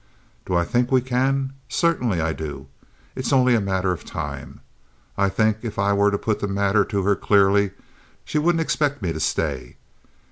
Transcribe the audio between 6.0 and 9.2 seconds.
to put the matter to her clearly, she wouldn't expect me to